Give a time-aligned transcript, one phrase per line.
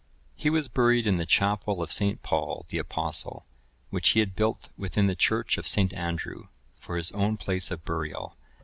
[0.35, 2.23] He was buried in the chapel of St.
[2.23, 3.45] Paul the Apostle,
[3.91, 5.91] which he had built within the church of St.
[5.91, 8.35] Andrew(1000) for his own place of burial.